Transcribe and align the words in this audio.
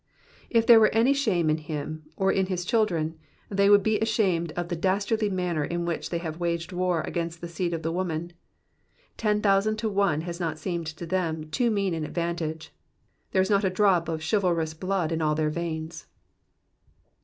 If 0.49 0.65
there 0.65 0.79
were 0.79 0.89
any 0.95 1.13
shame 1.13 1.47
in 1.47 1.59
him, 1.59 2.05
or 2.17 2.31
in 2.31 2.47
his 2.47 2.65
children, 2.65 3.19
they 3.49 3.69
would 3.69 3.83
be 3.83 3.99
ashamed 3.99 4.51
of 4.53 4.69
the 4.69 4.75
das 4.75 5.05
tardly 5.05 5.29
manner 5.31 5.63
in 5.63 5.85
which 5.85 6.09
they 6.09 6.17
have 6.17 6.39
waged 6.39 6.71
war 6.71 7.01
against 7.01 7.39
the 7.39 7.47
seed 7.47 7.71
of 7.71 7.83
the 7.83 7.91
woman. 7.91 8.33
Ten 9.15 9.43
thousand 9.43 9.75
to 9.77 9.89
one 9.89 10.21
has 10.21 10.39
not 10.39 10.57
seemed 10.57 10.87
to 10.87 11.05
them 11.05 11.51
too 11.51 11.69
mean 11.69 11.93
an 11.93 12.03
advantage; 12.03 12.73
there 13.31 13.43
is 13.43 13.51
not 13.51 13.63
a 13.63 13.69
drop 13.69 14.09
of 14.09 14.27
chivalrous 14.27 14.73
blood 14.73 15.11
in 15.11 15.21
all 15.21 15.35
their 15.35 15.51
veins. 15.51 16.07